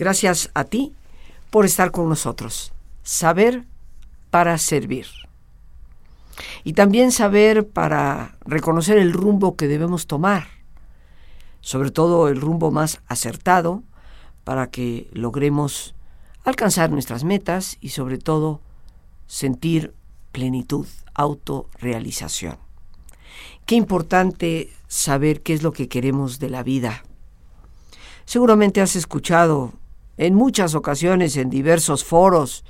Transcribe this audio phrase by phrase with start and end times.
[0.00, 0.94] Gracias a ti
[1.50, 2.72] por estar con nosotros.
[3.02, 3.66] Saber
[4.30, 5.04] para servir.
[6.64, 10.46] Y también saber para reconocer el rumbo que debemos tomar,
[11.60, 13.82] sobre todo el rumbo más acertado
[14.42, 15.94] para que logremos
[16.44, 18.62] alcanzar nuestras metas y sobre todo
[19.26, 19.92] sentir
[20.32, 22.56] plenitud, autorrealización.
[23.66, 27.04] Qué importante saber qué es lo que queremos de la vida.
[28.24, 29.74] Seguramente has escuchado
[30.20, 32.62] en muchas ocasiones en diversos foros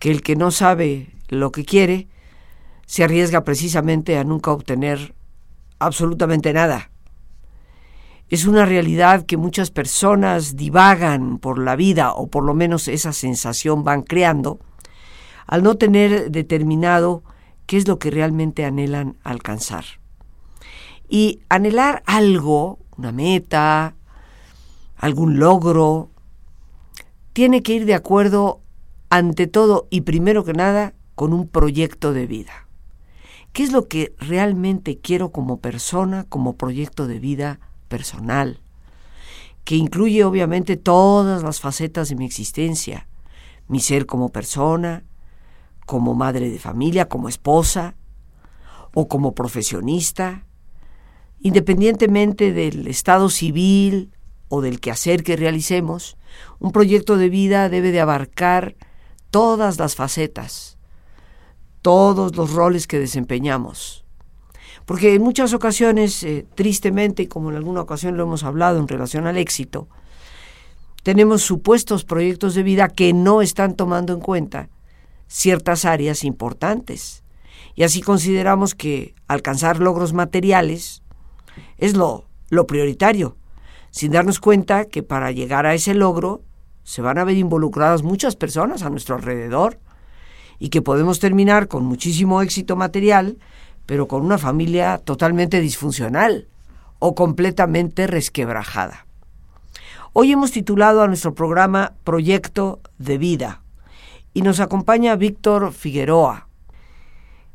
[0.00, 2.08] que el que no sabe lo que quiere
[2.86, 5.14] se arriesga precisamente a nunca obtener
[5.78, 6.90] absolutamente nada.
[8.30, 13.12] Es una realidad que muchas personas divagan por la vida, o por lo menos esa
[13.12, 14.58] sensación van creando,
[15.46, 17.22] al no tener determinado
[17.66, 19.84] qué es lo que realmente anhelan alcanzar.
[21.08, 23.94] Y anhelar algo, una meta,
[24.96, 26.11] algún logro,
[27.32, 28.60] tiene que ir de acuerdo
[29.10, 32.68] ante todo y primero que nada con un proyecto de vida.
[33.52, 38.60] ¿Qué es lo que realmente quiero como persona, como proyecto de vida personal?
[39.64, 43.06] Que incluye obviamente todas las facetas de mi existencia,
[43.68, 45.04] mi ser como persona,
[45.86, 47.94] como madre de familia, como esposa
[48.94, 50.46] o como profesionista,
[51.40, 54.12] independientemente del estado civil
[54.48, 56.16] o del quehacer que realicemos,
[56.58, 58.76] un proyecto de vida debe de abarcar
[59.30, 60.78] todas las facetas,
[61.80, 64.04] todos los roles que desempeñamos.
[64.84, 69.26] Porque en muchas ocasiones, eh, tristemente, como en alguna ocasión lo hemos hablado en relación
[69.26, 69.88] al éxito,
[71.02, 74.68] tenemos supuestos proyectos de vida que no están tomando en cuenta
[75.26, 77.24] ciertas áreas importantes.
[77.74, 81.02] Y así consideramos que alcanzar logros materiales
[81.78, 83.36] es lo, lo prioritario,
[83.92, 86.42] sin darnos cuenta que para llegar a ese logro
[86.82, 89.78] se van a ver involucradas muchas personas a nuestro alrededor
[90.58, 93.36] y que podemos terminar con muchísimo éxito material,
[93.86, 96.48] pero con una familia totalmente disfuncional
[96.98, 99.06] o completamente resquebrajada.
[100.14, 103.62] Hoy hemos titulado a nuestro programa Proyecto de Vida
[104.32, 106.48] y nos acompaña Víctor Figueroa.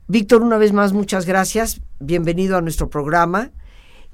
[0.08, 1.82] Víctor, una vez más, muchas gracias.
[2.00, 3.50] Bienvenido a nuestro programa.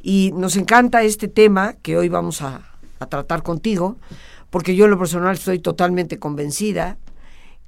[0.05, 2.69] Y nos encanta este tema que hoy vamos a,
[3.09, 3.97] tratar contigo,
[4.49, 6.97] porque yo en lo personal estoy totalmente convencida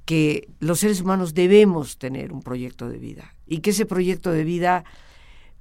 [0.06, 4.44] que los seres humanos debemos tener un proyecto de vida y que ese proyecto de
[4.44, 4.84] vida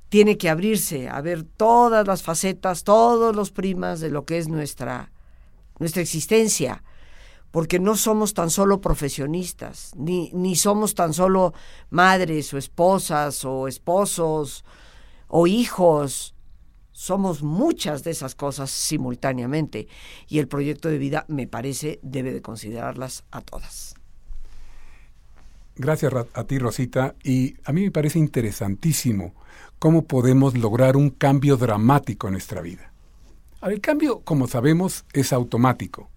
[0.07, 4.47] tiene que abrirse a ver todas las facetas, todos los primas de lo que es
[4.47, 5.11] nuestra,
[5.77, 6.83] nuestra existencia,
[7.51, 11.53] porque no somos tan solo profesionistas, ni, ni somos tan solo
[11.89, 14.63] madres o esposas o esposos
[15.27, 16.34] o hijos,
[16.95, 19.89] somos muchas de esas cosas simultáneamente
[20.29, 23.95] y el proyecto de vida, me parece, debe de considerarlas a todas.
[25.75, 27.15] Gracias a ti, Rosita.
[27.21, 29.35] Y a mí me parece interesantísimo
[29.77, 32.93] cómo podemos lograr un cambio dramático en nuestra vida.
[33.61, 36.09] El cambio, como sabemos, es automático.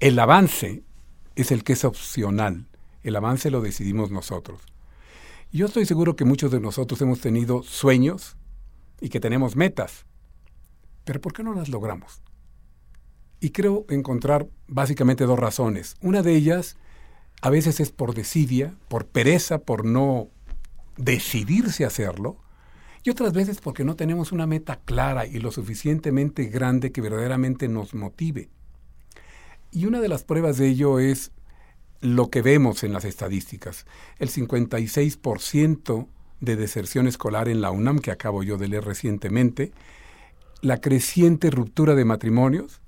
[0.00, 0.82] El avance
[1.36, 2.68] es el que es opcional.
[3.02, 4.62] El avance lo decidimos nosotros.
[5.52, 8.38] Yo estoy seguro que muchos de nosotros hemos tenido sueños
[8.98, 10.06] y que tenemos metas
[11.04, 12.22] pero ¿por qué no las logramos?
[13.40, 15.96] Y creo encontrar básicamente dos razones.
[16.00, 16.76] Una de ellas
[17.40, 20.28] a veces es por desidia, por pereza, por no
[20.96, 22.36] decidirse hacerlo,
[23.04, 27.66] y otras veces porque no tenemos una meta clara y lo suficientemente grande que verdaderamente
[27.66, 28.48] nos motive.
[29.72, 31.32] Y una de las pruebas de ello es
[32.00, 33.86] lo que vemos en las estadísticas.
[34.18, 36.06] El 56%
[36.40, 39.72] de deserción escolar en la UNAM, que acabo yo de leer recientemente,
[40.62, 42.80] la creciente ruptura de matrimonios,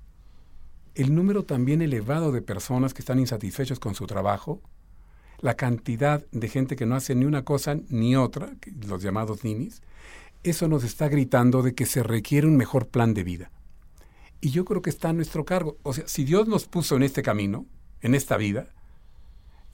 [0.95, 4.63] el número también elevado de personas que están insatisfechos con su trabajo,
[5.41, 8.55] la cantidad de gente que no hace ni una cosa ni otra,
[8.87, 9.83] los llamados ninis,
[10.45, 13.51] eso nos está gritando de que se requiere un mejor plan de vida.
[14.41, 15.77] Y yo creo que está a nuestro cargo.
[15.83, 17.67] O sea, si Dios nos puso en este camino,
[18.03, 18.69] en esta vida,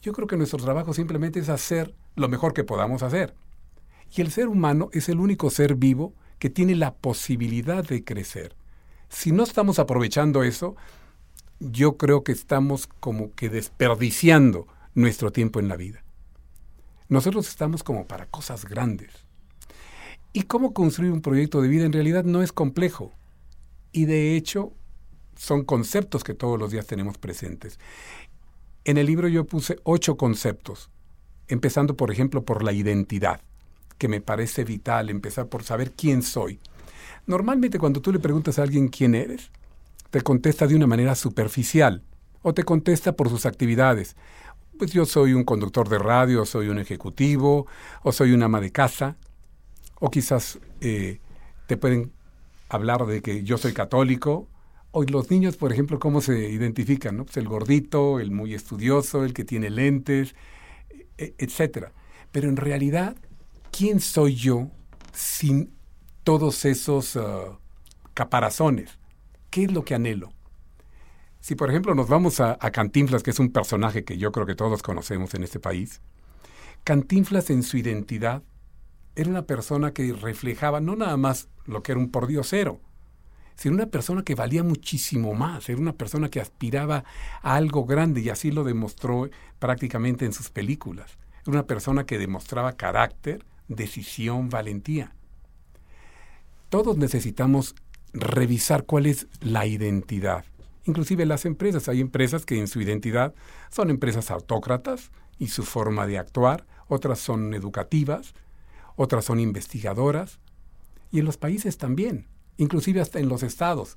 [0.00, 3.34] yo creo que nuestro trabajo simplemente es hacer lo mejor que podamos hacer.
[4.16, 8.56] Y el ser humano es el único ser vivo que tiene la posibilidad de crecer.
[9.08, 10.74] Si no estamos aprovechando eso,
[11.60, 16.02] yo creo que estamos como que desperdiciando nuestro tiempo en la vida.
[17.08, 19.10] Nosotros estamos como para cosas grandes.
[20.32, 23.12] Y cómo construir un proyecto de vida en realidad no es complejo.
[23.92, 24.72] Y de hecho,
[25.36, 27.78] son conceptos que todos los días tenemos presentes.
[28.84, 30.88] En el libro yo puse ocho conceptos,
[31.48, 33.42] empezando por ejemplo por la identidad
[34.00, 36.58] que me parece vital, empezar por saber quién soy.
[37.26, 39.50] Normalmente cuando tú le preguntas a alguien quién eres,
[40.08, 42.02] te contesta de una manera superficial.
[42.42, 44.16] o te contesta por sus actividades.
[44.78, 47.66] Pues yo soy un conductor de radio, soy un ejecutivo,
[48.02, 49.18] o soy una ama de casa,
[49.98, 51.20] o quizás eh,
[51.66, 52.12] te pueden
[52.70, 54.48] hablar de que yo soy católico,
[54.92, 57.26] o los niños, por ejemplo, cómo se identifican, ¿no?
[57.26, 60.34] Pues el gordito, el muy estudioso, el que tiene lentes,
[61.18, 61.92] e, etcétera.
[62.32, 63.16] Pero en realidad,
[63.70, 64.70] ¿quién soy yo
[65.12, 65.72] sin
[66.24, 67.58] todos esos ah,
[68.14, 68.98] caparazones?
[69.50, 70.32] ¿Qué es lo que anhelo?
[71.40, 74.46] Si, por ejemplo, nos vamos a, a, Cantinflas, que es un personaje que yo creo
[74.46, 76.00] que todos conocemos en este país,
[76.84, 78.42] Cantinflas en su identidad
[79.16, 82.80] era una persona que reflejaba no nada más lo que era un pordiosero,
[83.56, 87.04] sino una persona que valía muchísimo más, era una persona que aspiraba
[87.42, 89.28] a algo grande y así lo demostró
[89.58, 91.18] prácticamente en sus películas.
[91.42, 93.44] Era una persona que demostraba carácter,
[93.74, 95.14] decisión, valentía.
[96.68, 97.74] Todos necesitamos
[98.12, 100.44] revisar cuál es la identidad.
[100.84, 103.34] Inclusive las empresas, hay empresas que en su identidad
[103.70, 108.34] son empresas autócratas y su forma de actuar, otras son educativas,
[108.96, 110.38] otras son investigadoras,
[111.10, 112.26] y en los países también
[112.60, 113.96] inclusive hasta en los estados.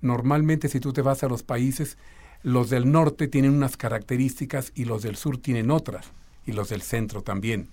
[0.00, 1.96] Normalmente si tú te vas a los países,
[2.42, 6.06] los del norte tienen unas características y los del sur tienen otras,
[6.46, 7.68] y los del centro también.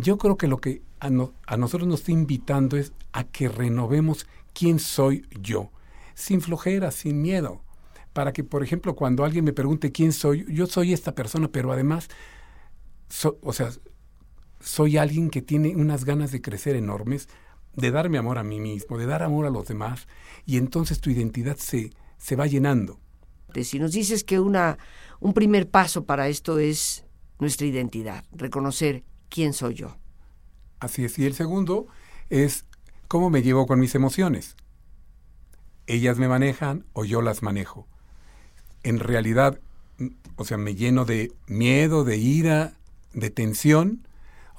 [0.00, 4.78] Yo creo que lo que a, nosotros nos está invitando es a que renovemos quién
[4.78, 5.72] soy yo,
[6.14, 7.62] sin flojera, sin miedo,
[8.12, 11.72] para que, por ejemplo, cuando alguien me pregunte quién soy, yo soy esta persona, pero
[11.72, 12.08] además,
[13.42, 13.70] o sea,
[14.60, 17.28] soy alguien que tiene unas ganas de crecer enormes,
[17.74, 20.06] de darme amor a mí mismo, de dar amor a los demás,
[20.46, 23.00] y entonces tu identidad se, se va llenando.
[23.64, 24.78] Si nos dices que una,
[25.18, 27.04] un primer paso para esto es
[27.40, 29.96] nuestra identidad, reconocer quién soy yo.
[30.80, 31.86] Así es, y el segundo
[32.30, 32.64] es
[33.08, 34.56] cómo me llevo con mis emociones.
[35.86, 37.86] Ellas me manejan o yo las manejo.
[38.82, 39.58] En realidad,
[40.36, 42.74] o sea, me lleno de miedo, de ira,
[43.12, 44.06] de tensión,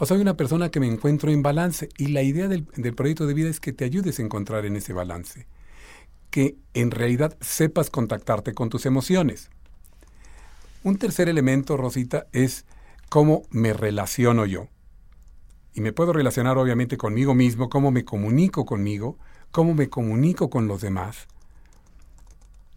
[0.02, 2.64] o soy una persona que me encuentro en balance y la idea del,
[2.96, 5.46] proyecto de vida es que te ayudes a encontrar en ese balance,
[6.32, 9.50] que en realidad sepas contactarte con tus emociones.
[10.84, 12.66] Un tercer elemento, Rosita, es
[13.10, 14.68] cómo me relaciono yo.
[15.74, 19.18] Y me puedo relacionar obviamente conmigo mismo, cómo me comunico conmigo,
[19.52, 21.28] cómo me comunico con los demás,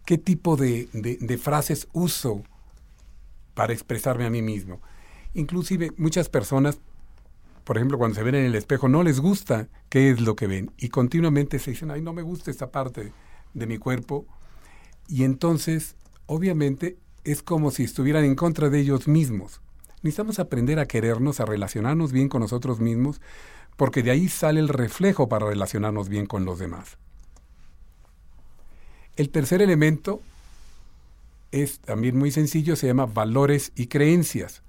[0.05, 0.87] qué tipo de,
[1.41, 2.43] frases uso
[3.53, 4.81] para expresarme a mí mismo.
[5.33, 6.79] Inclusive muchas personas
[7.63, 10.47] por ejemplo, cuando se ven en el espejo, no les gusta qué es lo que
[10.47, 13.13] ven y continuamente se dicen, ay, no me gusta esta parte
[13.53, 14.25] de mi cuerpo.
[15.07, 15.95] Y entonces,
[16.25, 19.61] obviamente, es como si estuvieran en contra de ellos mismos.
[20.03, 23.21] Necesitamos aprender a querernos, a relacionarnos bien con nosotros mismos,
[23.77, 26.97] porque de ahí sale el reflejo para relacionarnos bien con los demás.
[29.15, 30.21] El tercer elemento
[31.51, 34.61] es también muy sencillo, se llama valores y creencias.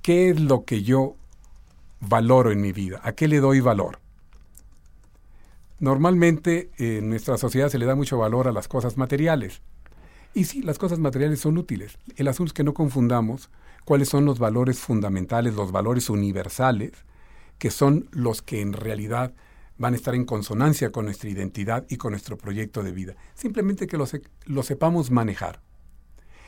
[0.00, 1.16] ¿Qué es lo que yo
[2.00, 3.00] valoro en mi vida?
[3.02, 3.98] ¿A qué le doy valor?
[5.78, 9.60] Normalmente en nuestra sociedad se le da mucho valor a las cosas materiales.
[10.32, 11.98] Y sí, las cosas materiales son útiles.
[12.16, 13.50] El asunto es que no confundamos
[13.84, 16.92] cuáles son los valores fundamentales, los valores universales,
[17.58, 19.34] que son los que en realidad
[19.78, 23.16] van a estar en consonancia con nuestra identidad y con nuestro proyecto de vida.
[23.34, 25.62] Simplemente que los, lo sepamos manejar.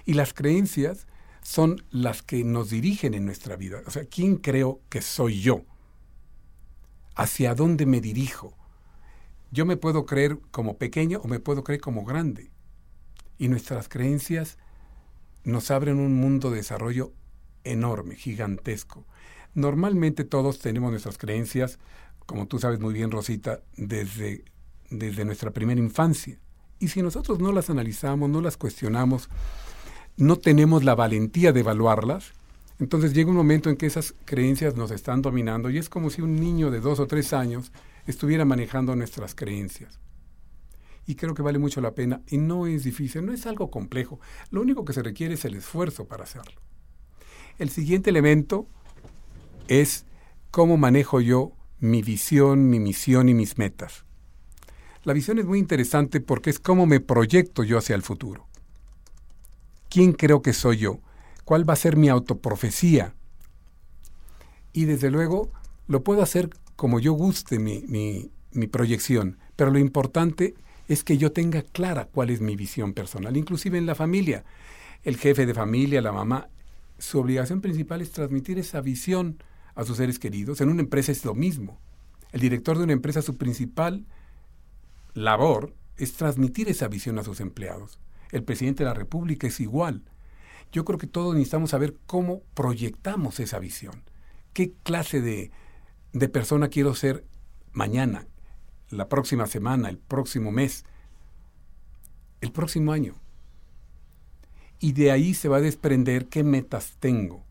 [0.05, 1.07] Y las creencias
[1.43, 3.83] son las que nos dirigen en nuestra vida.
[3.87, 5.65] O sea, ¿quién creo que soy yo?
[7.15, 8.57] ¿Hacia dónde me dirijo?
[9.51, 12.51] Yo me puedo creer como pequeño o me puedo creer como grande.
[13.39, 14.59] Y nuestras creencias
[15.45, 17.13] nos abren un mundo de desarrollo
[17.65, 19.05] enorme, gigantesco.
[19.55, 21.79] Normalmente todos tenemos nuestras creencias,
[22.27, 24.45] como tú sabes muy bien, Rosita, desde,
[24.91, 26.39] desde nuestra primera infancia.
[26.79, 29.29] Y si nosotros no las analizamos, no las cuestionamos,
[30.17, 32.33] no tenemos la valentía de evaluarlas,
[32.81, 36.23] entonces llega un momento en que esas creencias nos están dominando y es como si
[36.23, 37.73] un niño de dos o tres años
[38.07, 40.01] estuviera manejando nuestras creencias.
[41.07, 44.19] Y creo que vale mucho la pena y no es difícil, no es algo complejo.
[44.51, 46.59] Lo único que se requiere es el esfuerzo para hacerlo.
[47.61, 48.67] El siguiente elemento
[49.69, 50.07] es
[50.51, 54.07] cómo manejo yo mi visión, mi misión y mis metas.
[55.05, 58.47] La visión es muy interesante porque es cómo me proyecto yo hacia el futuro.
[59.91, 61.01] ¿Quién creo que soy yo?
[61.45, 63.15] ¿Cuál va a ser mi autoprofecía?
[64.73, 65.51] Y desde luego
[65.87, 67.85] lo puedo hacer como yo guste mi,
[68.53, 70.55] mi, proyección, pero lo importante
[70.89, 74.47] es que yo tenga clara cuál es mi visión personal, inclusive en la familia.
[75.03, 76.49] El jefe de familia, la mamá,
[77.01, 79.43] su obligación principal es transmitir esa visión
[79.75, 80.61] a sus seres queridos.
[80.61, 81.81] En una empresa es lo mismo.
[82.31, 84.07] El director de una empresa, su principal
[85.15, 87.99] labor es transmitir esa visión a sus empleados.
[88.33, 90.05] el presidente de la República es igual.
[90.71, 94.05] Yo creo que todos necesitamos saber cómo proyectamos esa visión.
[94.53, 95.51] ¿Qué clase de,
[96.13, 97.25] de persona quiero ser
[97.73, 98.29] mañana,
[98.89, 100.85] la próxima semana, el próximo mes,
[102.41, 103.17] el próximo año?
[104.81, 107.45] Y de ahí se va a desprender qué metas tengo.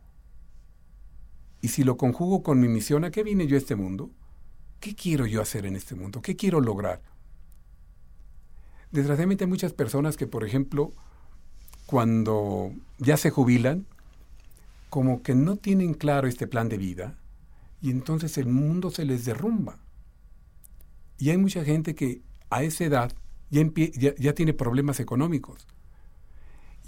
[1.61, 4.09] Y si lo conjugo con mi misión, ¿a qué vine yo a este mundo?
[4.79, 6.21] ¿Qué quiero yo hacer en este mundo?
[6.21, 7.01] ¿Qué quiero lograr?
[8.91, 10.91] Desgraciadamente hay muchas personas que, por ejemplo,
[11.85, 13.85] cuando ya se jubilan,
[14.89, 17.15] como que no tienen claro este plan de vida
[17.81, 19.77] y entonces el mundo se les derrumba.
[21.17, 23.13] Y hay mucha gente que a esa edad
[23.49, 23.63] ya,
[24.17, 25.67] ya, tiene problemas económicos.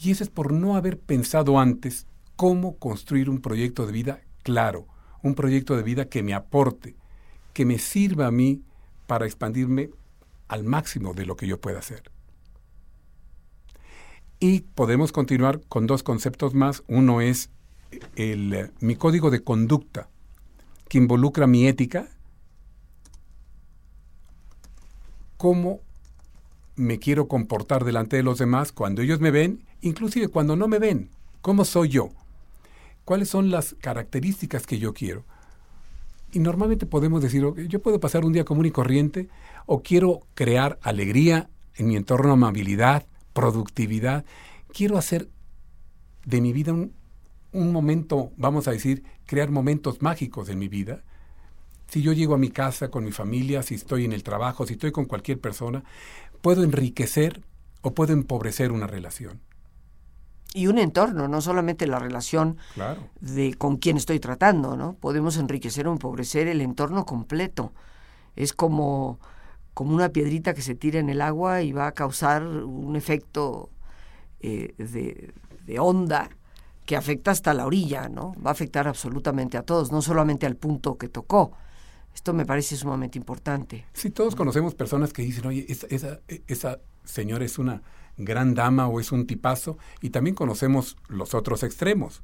[0.03, 4.87] Y eso es por no haber pensado antes cómo construir un proyecto de vida claro,
[5.21, 6.95] un proyecto de vida que me aporte,
[7.53, 8.63] que me sirva a mí
[9.05, 9.91] para expandirme
[10.47, 12.01] al máximo de lo que yo pueda hacer.
[14.39, 16.81] Y podemos continuar con dos conceptos más.
[16.87, 17.51] Uno es
[18.15, 20.09] el, mi código de conducta,
[20.89, 22.09] que involucra mi ética,
[25.37, 25.81] cómo
[26.81, 30.79] me quiero comportar delante de los demás cuando ellos me ven, inclusive cuando no me
[30.79, 31.09] ven,
[31.41, 32.09] cómo soy yo,
[33.05, 35.23] cuáles son las características que yo quiero.
[36.31, 39.29] Y normalmente podemos decir, yo puedo pasar un día común y corriente
[39.65, 44.25] o quiero crear alegría en mi entorno, amabilidad, productividad.
[44.73, 45.27] Quiero hacer
[46.25, 46.93] de mi vida un,
[47.51, 51.03] un momento, vamos a decir, crear momentos mágicos en mi vida.
[51.89, 54.73] Si yo llego a mi casa con mi familia, si estoy en el trabajo, si
[54.73, 55.83] estoy con cualquier persona,
[56.41, 57.41] puedo enriquecer
[57.81, 59.41] o puedo empobrecer una relación
[60.53, 62.57] y un entorno, no solamente la relación
[63.21, 64.93] de con quién estoy tratando, ¿no?
[64.93, 67.73] Podemos enriquecer o empobrecer el entorno completo.
[68.35, 69.19] Es como,
[69.73, 73.69] como una piedrita que se tira en el agua y va a causar un efecto
[74.41, 75.33] eh, de,
[75.65, 76.29] de onda
[76.85, 78.33] que afecta hasta la orilla, ¿no?
[78.45, 81.53] Va a afectar absolutamente a todos, no solamente al punto que tocó.
[82.13, 83.85] Esto me parece sumamente importante.
[83.93, 87.81] Sí, todos conocemos personas que dicen, oye, esa, esa, esa señora es una
[88.17, 92.23] gran dama o es un tipazo, y también conocemos los otros extremos.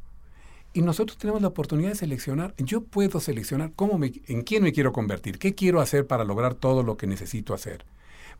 [0.74, 4.74] Y nosotros tenemos la oportunidad de seleccionar, yo puedo seleccionar cómo me, en quién me
[4.74, 7.86] quiero convertir, qué quiero hacer para lograr todo lo que necesito hacer.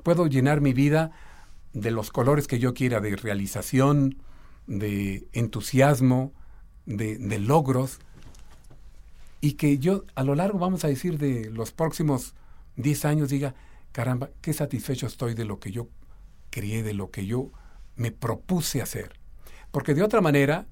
[0.04, 1.12] Puedo llenar mi vida
[1.74, 4.18] de los colores que yo quiera, de realización,
[4.68, 6.34] de entusiasmo,
[6.86, 8.00] de, de logros,
[9.42, 12.36] y que yo a lo largo, vamos a decir, de los próximos
[12.78, 13.56] 10 años diga,
[13.92, 15.88] caramba, qué satisfecho estoy de lo que yo
[16.50, 17.52] crié, de lo que yo
[17.96, 19.20] me propuse hacer.
[19.72, 20.68] Porque de otra manera,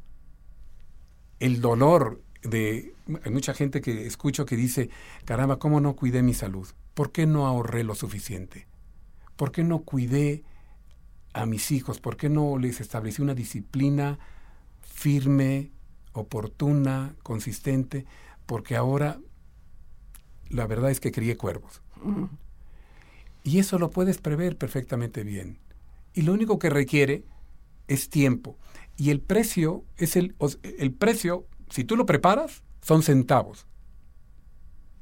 [1.40, 4.90] el dolor de hay mucha gente que escucho que dice,
[5.26, 6.68] caramba, ¿cómo no cuidé mi salud?
[6.94, 8.68] ¿Por qué no ahorré lo suficiente?
[9.36, 10.44] ¿Por qué no cuidé
[11.34, 12.00] a mis hijos?
[12.00, 14.18] ¿Por qué no les establecí una disciplina
[14.82, 15.72] firme,
[16.14, 18.06] oportuna, consistente?
[18.46, 19.20] Porque ahora
[20.50, 21.82] la verdad es que crié cuervos.
[23.44, 25.60] Y eso lo puedes prever perfectamente bien
[26.16, 27.26] y lo único que requiere
[27.88, 28.58] es tiempo.
[28.98, 33.68] Y el precio es el, el precio, si tú lo preparas, son centavos.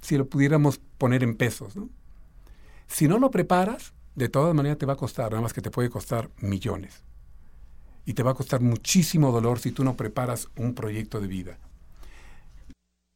[0.01, 1.89] Si lo pudiéramos poner en pesos, ¿no?
[2.87, 5.71] Si no lo preparas, de todas maneras te va a costar, nada más que te
[5.71, 7.03] puede costar millones.
[8.05, 11.59] Y te va a costar muchísimo dolor si tú no preparas un proyecto de vida.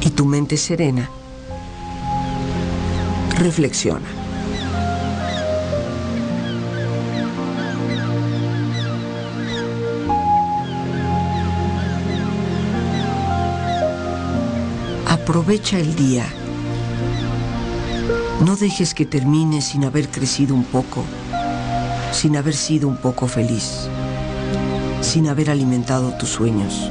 [0.00, 1.10] y tu mente serena,
[3.38, 4.06] reflexiona.
[15.06, 16.24] Aprovecha el día.
[18.44, 21.04] No dejes que termine sin haber crecido un poco,
[22.12, 23.88] sin haber sido un poco feliz,
[25.02, 26.90] sin haber alimentado tus sueños.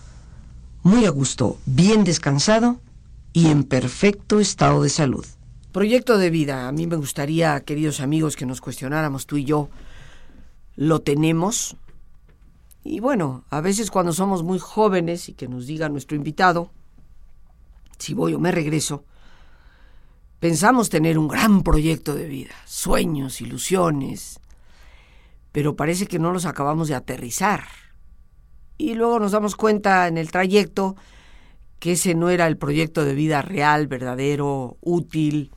[0.83, 2.79] muy a gusto, bien descansado
[3.33, 5.25] y en perfecto estado de salud.
[5.71, 6.67] Proyecto de vida.
[6.67, 9.69] A mí me gustaría, queridos amigos, que nos cuestionáramos tú y yo.
[10.75, 11.77] ¿Lo tenemos?
[12.83, 16.71] Y bueno, a veces cuando somos muy jóvenes y que nos diga nuestro invitado,
[17.99, 19.05] si voy o me regreso,
[20.39, 24.39] pensamos tener un gran proyecto de vida, sueños, ilusiones,
[25.51, 27.65] pero parece que no los acabamos de aterrizar.
[28.81, 30.95] Y luego nos damos cuenta en el trayecto
[31.77, 35.51] que ese no era el proyecto de vida real, verdadero, útil,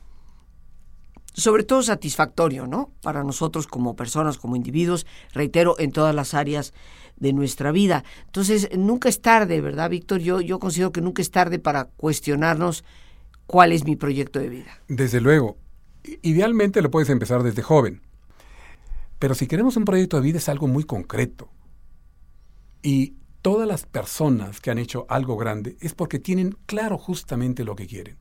[1.33, 2.91] sobre todo satisfactorio, ¿no?
[3.01, 6.71] Para nosotros como personas, como individuos, reitero, en todas las áreas
[7.17, 8.03] de nuestra vida.
[8.27, 10.19] Entonces, nunca es tarde, ¿verdad, Víctor?
[10.19, 12.83] Yo, yo considero que nunca es tarde para cuestionarnos
[13.47, 14.81] cuál es mi proyecto de vida.
[14.87, 15.57] Desde luego.
[16.21, 18.03] Idealmente lo puedes empezar desde joven.
[19.17, 21.49] Pero si queremos un proyecto de vida es algo muy concreto.
[22.85, 27.75] Y todas las personas que han hecho algo grande es porque tienen claro justamente lo
[27.75, 28.15] que quieren.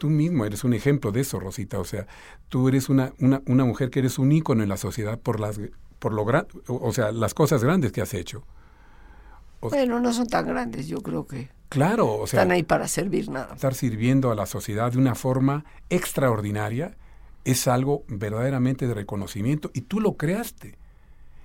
[0.00, 1.78] Tú mismo eres un ejemplo de eso, Rosita.
[1.78, 2.06] O sea,
[2.48, 5.60] tú eres una, una, una mujer que eres un ícono en la sociedad por las
[5.98, 6.24] por lo
[6.66, 8.42] o sea, las cosas grandes que has hecho.
[9.60, 11.50] bueno, no son tan grandes, yo creo que.
[11.68, 12.40] Claro, o sea.
[12.40, 13.54] Están ahí para servir nada.
[13.54, 16.96] Estar sirviendo a la sociedad de una forma extraordinaria
[17.44, 20.78] es algo verdaderamente de reconocimiento y tú lo creaste.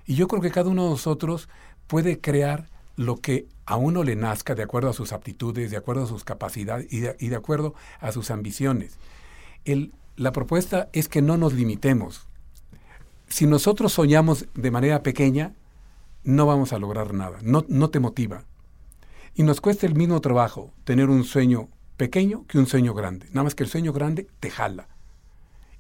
[0.10, 1.50] Y yo creo que cada uno de nosotros
[1.86, 6.06] puede crear lo que a uno le nazca de acuerdo a sus aptitudes, de acuerdo
[6.06, 8.98] a sus capacidades y de, acuerdo a sus ambiciones.
[10.16, 12.28] La propuesta es que no nos limitemos,
[13.28, 15.54] si nosotros soñamos de manera pequeña,
[16.24, 18.46] no vamos a lograr nada, no, no te motiva.
[19.36, 23.28] Y nos cuesta el mismo trabajo tener un sueño pequeño que un sueño grande.
[23.28, 24.88] Nada más que el sueño grande te jala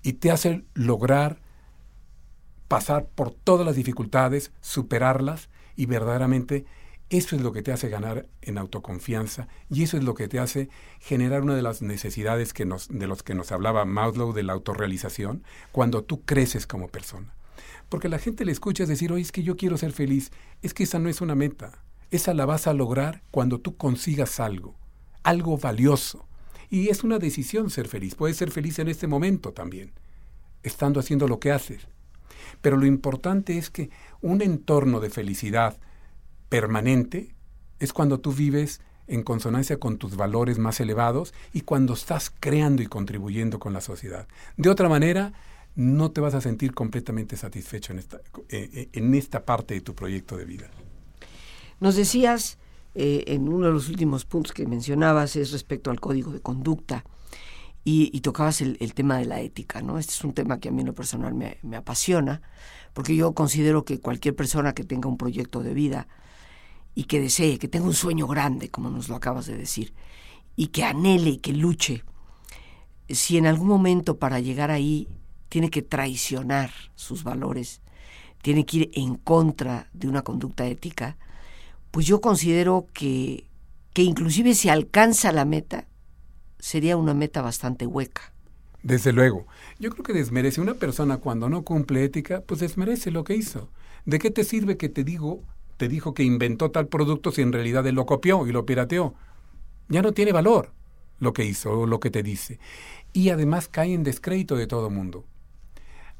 [0.03, 1.39] y te hace lograr
[2.69, 6.65] pasar por todas las dificultades, superarlas y verdaderamente
[7.09, 10.37] eso es lo que te hace ganar en autoconfianza y eso es lo que te
[10.37, 14.53] hace generar una de las necesidades que de los que nos hablaba Maslow de la
[14.53, 17.33] autorrealización, cuando tú creces como persona.
[17.89, 20.31] Porque la gente le escucha decir, oye, es que yo quiero ser feliz.
[20.61, 21.83] Es que esa no es una meta.
[22.11, 24.75] Esa la vas a lograr cuando tú consigas algo,
[25.23, 26.27] algo valioso.
[26.69, 28.13] Y es una decisión ser feliz.
[28.13, 29.91] Puedes ser feliz en este momento también,
[30.61, 31.87] estando haciendo lo que haces.
[32.61, 33.89] Pero lo importante es que
[34.21, 35.77] un entorno de felicidad
[36.49, 37.35] permanente
[37.79, 42.83] es cuando tú vives en consonancia con tus valores más elevados y cuando estás creando
[42.83, 44.27] y contribuyendo con la sociedad.
[44.55, 45.33] De otra manera,
[45.75, 48.17] no te vas a sentir completamente satisfecho en esta,
[48.49, 50.69] eh, eh, en esta parte de tu proyecto de vida.
[51.79, 52.57] Nos decías,
[52.95, 57.03] eh, en uno de los últimos puntos que mencionabas, es respecto al código de conducta.
[57.83, 59.97] Y, tocabas el, tema de la ética, ¿no?
[59.97, 62.41] Este es un tema que a mí en lo personal me, me apasiona,
[62.93, 66.07] porque yo considero que cualquier persona que tenga un proyecto de vida
[66.93, 69.93] y que desee, que tenga un sueño grande, como nos lo acabas de decir,
[70.55, 72.03] y que anhele y que luche,
[73.07, 75.07] si en algún momento para llegar ahí
[75.49, 77.81] tiene que traicionar sus valores,
[78.41, 81.17] tiene que ir en contra de una conducta ética,
[81.91, 83.47] pues yo considero que,
[83.93, 85.87] que inclusive si alcanza la meta,
[86.59, 88.33] sería una meta bastante hueca.
[88.83, 89.45] Desde luego.
[89.79, 93.69] Yo creo que desmerece una persona cuando no cumple ética, pues desmerece lo que hizo.
[94.05, 95.41] ¿De qué te sirve que te digo,
[95.77, 99.15] te dijo que inventó tal producto si en realidad él lo copió y lo pirateó?
[99.89, 100.71] Ya no tiene valor
[101.19, 102.59] lo que hizo o lo que te dice.
[103.11, 105.25] Y además cae en descrédito de todo mundo.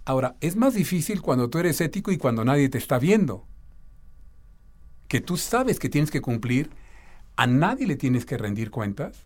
[0.06, 3.46] Ahora, es más difícil cuando tú eres ético y cuando nadie te está viendo.
[5.08, 6.72] Que tú sabes que tienes que cumplir,
[7.36, 9.26] a nadie le tienes que rendir cuentas.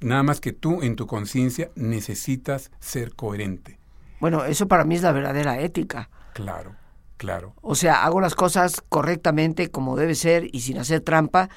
[0.00, 3.78] Nada más que tú en tu conciencia necesitas ser coherente.
[4.20, 6.10] Bueno, eso para mí es la verdadera ética.
[6.34, 6.74] Claro,
[7.16, 7.54] claro.
[7.62, 11.48] O sea, hago las cosas correctamente como debe ser y sin hacer trampa,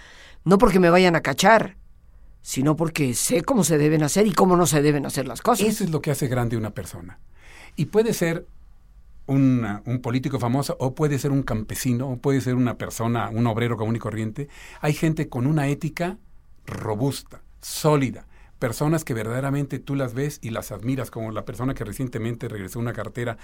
[0.45, 1.77] no porque me vayan a cachar,
[2.41, 5.67] sino porque sé cómo se deben hacer y cómo no se deben hacer las cosas.
[5.67, 7.19] Eso es lo que hace grande una persona.
[7.75, 8.47] Y puede ser
[9.27, 13.77] un político famoso o puede ser un campesino o puede ser una persona, un obrero
[13.77, 14.49] común y corriente.
[14.81, 16.17] Hay gente con una ética
[16.65, 18.25] robusta, sólida,
[18.59, 22.79] personas que verdaderamente tú las ves y las admiras, como la persona que recientemente regresó
[22.79, 23.37] una cartera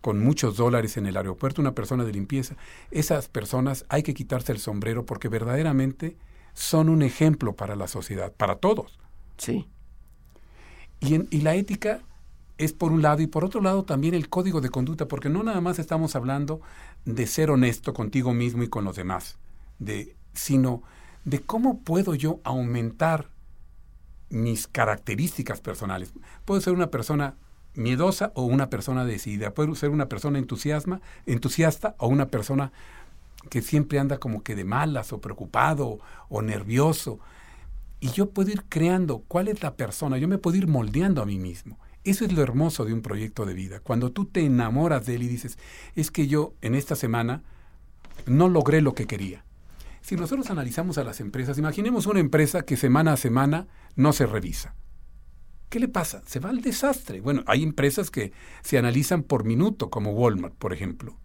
[0.00, 2.56] con muchos dólares en el aeropuerto, una persona de limpieza.
[2.90, 6.16] Esas personas hay que quitarse el sombrero porque verdaderamente
[6.52, 8.98] son un ejemplo para la sociedad, para todos.
[9.38, 9.68] Sí.
[11.00, 12.00] Y, y la ética
[12.58, 15.42] es por un lado y por otro lado también el código de conducta, porque no
[15.42, 16.60] nada más estamos hablando
[17.04, 19.38] de ser honesto contigo mismo y con los demás,
[19.78, 20.82] de, sino
[21.24, 23.28] de cómo puedo yo aumentar
[24.30, 26.12] mis características personales.
[26.44, 27.36] Puedo ser una persona
[27.74, 32.72] miedosa o una persona decidida, puedo ser una persona entusiasma, entusiasta o una persona
[33.50, 37.20] que siempre anda como que de malas o preocupado o nervioso.
[38.00, 41.26] Y yo puedo ir creando cuál es la persona, yo me puedo ir moldeando a
[41.26, 41.78] mí mismo.
[42.04, 43.80] Eso es lo hermoso de un proyecto de vida.
[43.80, 45.58] Cuando tú te enamoras de él y dices,
[45.96, 47.42] es que yo en esta semana
[48.26, 49.45] no logré lo que quería.
[50.06, 53.66] Si nosotros analizamos a las empresas, imaginemos una empresa que semana a semana
[53.96, 54.76] no se revisa.
[55.68, 56.22] ¿Qué le pasa?
[56.26, 57.20] Se va al desastre.
[57.20, 58.30] Bueno, hay empresas que
[58.62, 61.18] se analizan por minuto, como Walmart, por ejemplo.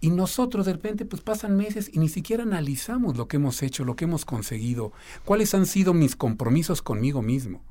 [0.00, 3.84] Y nosotros de repente pues pasan meses y ni siquiera analizamos lo que hemos hecho,
[3.84, 4.92] lo que hemos conseguido,
[5.24, 7.62] cuáles han sido mis compromisos conmigo mismo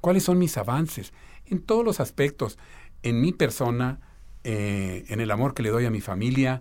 [0.00, 1.14] cuáles son mis avances
[1.46, 2.58] en todos los aspectos,
[3.02, 4.00] en mi persona,
[4.42, 6.60] eh, en el amor que le doy a mi familia,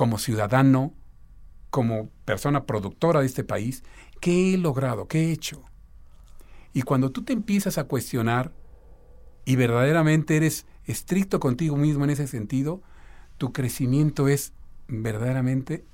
[0.00, 0.94] como ciudadano,
[1.68, 3.84] como persona productora de este país,
[4.18, 5.08] ¿qué he logrado?
[5.08, 5.60] ¿Qué he hecho?
[6.72, 8.50] Y cuando tú te empiezas a cuestionar
[9.44, 12.80] y verdaderamente eres estricto contigo mismo en ese sentido,
[13.36, 14.54] tu crecimiento es
[14.88, 15.84] verdaderamente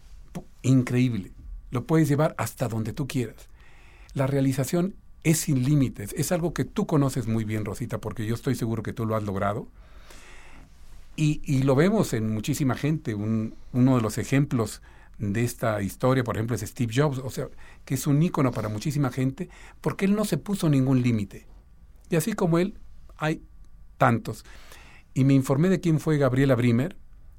[0.63, 1.33] increíble.
[1.73, 3.49] Lo puedes llevar hasta donde tú quieras.
[4.15, 6.15] La realización es sin límites.
[6.17, 9.17] Es algo que tú conoces muy bien, Rosita, porque yo estoy seguro que tú lo
[9.17, 9.67] has logrado.
[11.17, 13.15] Y, lo vemos en muchísima gente.
[13.15, 14.83] uno de los ejemplos
[15.19, 17.49] de esta historia, por ejemplo, es Steve Jobs, o sea,
[17.85, 19.49] que es un ícono para muchísima gente,
[19.81, 21.47] porque él no se puso ningún límite.
[22.11, 22.79] Y así como él,
[23.17, 23.43] hay
[23.97, 24.45] tantos.
[25.15, 26.97] Y me informé de quién fue Gabriela Brimer,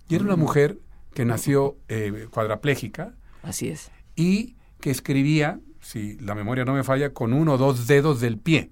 [0.09, 0.79] y era una mujer
[1.13, 3.15] que nació eh, cuadraplégica.
[3.43, 3.91] Así es.
[4.15, 8.37] Y que escribía si la memoria no me falla, con uno o dos dedos del
[8.37, 8.71] pie.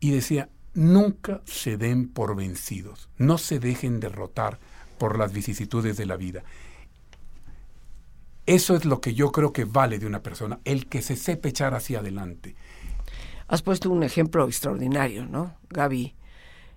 [0.00, 4.60] Y decía, nunca se den por vencidos, no se dejen derrotar
[4.96, 6.44] por las vicisitudes de la vida.
[8.46, 11.48] Eso es lo que yo creo que vale de una persona, el que se sepa
[11.48, 12.54] echar hacia adelante.
[13.48, 15.56] Has puesto un ejemplo extraordinario, ¿no?
[15.68, 16.14] Gaby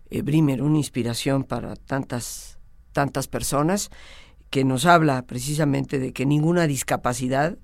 [0.10, 2.58] eh, Brimer, una inspiración para tantas,
[2.94, 3.92] tantas personas,
[4.50, 7.58] que nos habla precisamente de que ninguna discapacidad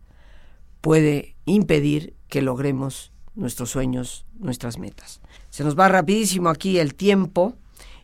[0.81, 5.21] puede impedir que logremos nuestros sueños, nuestras metas.
[5.49, 7.55] Se nos va rapidísimo aquí el tiempo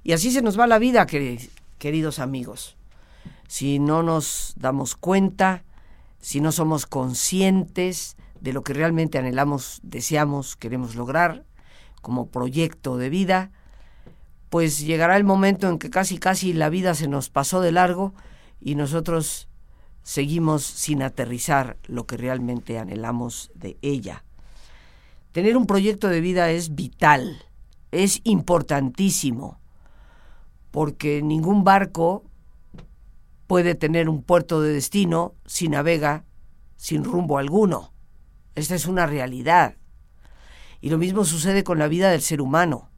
[0.03, 2.77] y así se nos va la vida, queridos amigos.
[3.47, 5.63] Si no nos damos cuenta,
[6.19, 11.43] si no somos conscientes de lo que realmente anhelamos, deseamos, queremos lograr
[12.01, 13.51] como proyecto de vida,
[14.49, 18.13] pues llegará el momento en que casi casi la vida se nos pasó de largo
[18.61, 19.47] y nosotros
[20.03, 24.23] seguimos sin aterrizar lo que realmente anhelamos de ella.
[25.33, 27.43] Tener un proyecto de vida es vital,
[27.91, 29.59] es importantísimo,
[30.71, 32.23] porque ningún barco
[33.47, 36.23] puede tener un puerto de destino si navega
[36.77, 37.91] sin rumbo alguno.
[38.55, 39.75] Esta es una realidad.
[40.79, 42.89] Y lo mismo sucede con la vida del ser humano.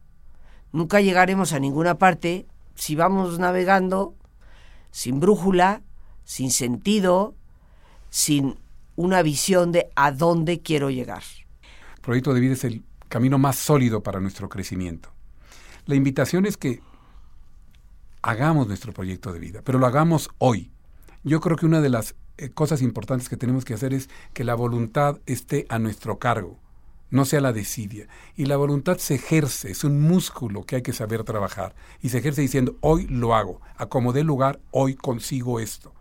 [0.72, 2.46] Nunca llegaremos a ninguna parte
[2.76, 4.14] si vamos navegando
[4.92, 5.82] sin brújula
[6.26, 7.36] sin sentido,
[8.10, 8.60] sin
[8.96, 11.24] una visión de a dónde quiero llegar.
[12.06, 15.10] El proyecto de vida es el camino más sólido para nuestro crecimiento.
[15.88, 16.84] La invitación es que
[18.22, 20.70] hagamos nuestro proyecto de vida, pero lo hagamos hoy.
[21.24, 24.44] Yo creo que una de las eh, cosas importantes que tenemos que hacer es que
[24.44, 26.60] la voluntad esté a nuestro cargo,
[27.10, 28.08] no sea la desidia.
[28.36, 31.74] Y la voluntad se ejerce, es un músculo que hay que saber trabajar.
[32.04, 35.92] Y se ejerce diciendo, hoy lo hago, acomodé lugar, hoy consigo esto.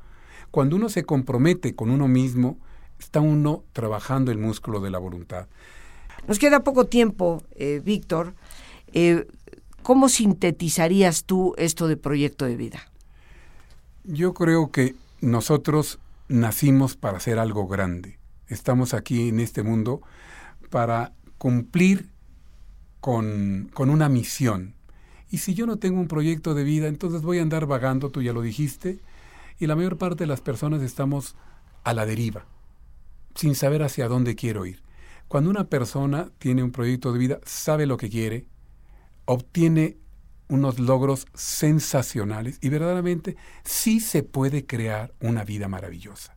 [0.50, 2.58] Cuando uno se compromete con uno mismo,
[2.98, 5.48] está uno trabajando el músculo de la voluntad.
[6.26, 8.34] Nos queda poco tiempo, eh, Víctor.
[8.92, 9.26] Eh,
[9.82, 12.80] ¿Cómo sintetizarías tú esto de proyecto de vida?
[14.04, 18.18] Yo creo que nosotros nacimos para hacer algo grande.
[18.46, 20.00] Es estamos aquí en este mundo
[20.70, 22.08] para cumplir
[23.00, 24.74] con, con una misión.
[25.30, 28.22] Y si yo no tengo un proyecto de vida, entonces voy a andar vagando, tú
[28.22, 29.00] ya lo dijiste,
[29.58, 31.36] y la mayor parte de las personas estamos
[31.82, 32.46] a la deriva,
[33.34, 34.83] sin saber hacia dónde quiero ir.
[35.34, 38.46] Cuando una persona tiene un proyecto de vida, sabe lo que quiere,
[39.24, 39.96] obtiene
[40.48, 46.36] unos logros sensacionales y verdaderamente sí se puede crear una vida maravillosa.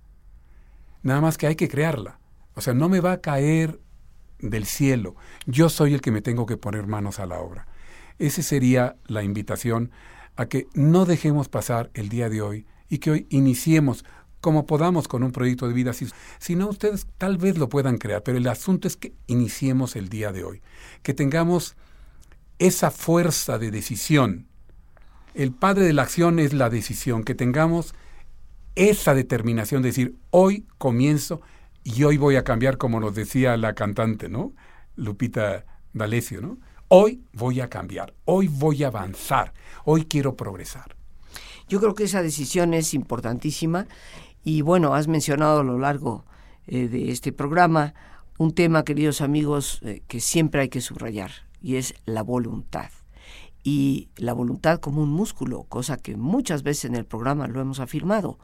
[1.03, 2.19] Nada más que hay que crearla.
[2.55, 3.79] O sea, no me va a caer
[4.39, 5.15] del cielo.
[5.45, 7.67] Yo soy el que me tengo que poner manos a la obra.
[8.17, 9.91] Esa sería la invitación
[10.37, 14.05] a que no dejemos pasar el día de hoy y que hoy iniciemos
[14.47, 15.91] como podamos con un proyecto de vida.
[15.91, 20.07] Si, no, ustedes tal vez lo puedan crear, pero el asunto es que iniciemos el
[20.07, 20.61] día de hoy,
[21.03, 21.75] que tengamos
[22.57, 24.47] esa fuerza de decisión.
[25.33, 27.93] El padre de la acción es la decisión, que tengamos
[28.75, 31.41] esa determinación de decir, hoy comienzo
[31.83, 34.53] y hoy voy a cambiar, como nos decía la cantante, ¿no?
[34.95, 36.57] Lupita D'Alessio, ¿no?
[36.87, 39.51] Hoy voy a cambiar, hoy voy a avanzar,
[39.83, 40.95] hoy quiero progresar.
[41.67, 43.87] Yo creo que esa decisión es importantísima
[44.47, 46.23] y bueno, has mencionado a lo largo
[46.67, 47.93] eh, de este programa
[48.37, 51.31] un tema, queridos amigos, eh, que siempre hay que subrayar
[51.61, 52.89] y es la voluntad.
[53.61, 57.81] Y la voluntad como un músculo, cosa que muchas veces en el programa lo hemos
[57.81, 58.39] afirmado.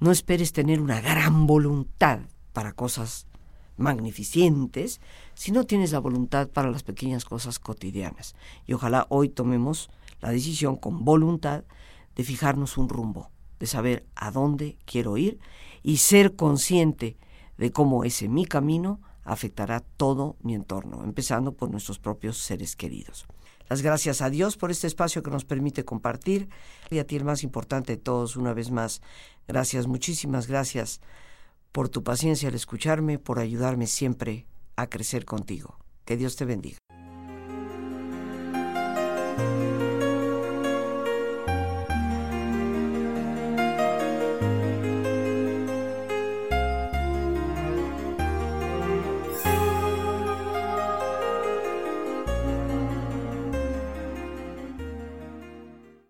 [0.00, 2.20] No esperes tener una gran voluntad
[2.54, 3.26] para cosas
[3.76, 4.98] magnificentes
[5.34, 8.34] si no tienes la voluntad para las pequeñas cosas cotidianas.
[8.64, 9.90] Y ojalá hoy tomemos
[10.22, 11.64] la decisión con voluntad
[12.16, 13.30] de fijarnos un rumbo,
[13.62, 15.38] de saber a dónde quiero ir
[15.84, 17.16] y ser consciente
[17.58, 23.24] de cómo ese mi camino afectará todo mi entorno, empezando por nuestros propios seres queridos.
[23.68, 26.48] Las gracias a Dios por este espacio que nos permite compartir
[26.90, 29.00] y a ti el más importante de todos, una vez más,
[29.46, 31.00] gracias, muchísimas gracias
[31.70, 34.44] por tu paciencia al escucharme, por ayudarme siempre
[34.74, 35.78] a crecer contigo.
[36.04, 36.78] Que Dios te bendiga.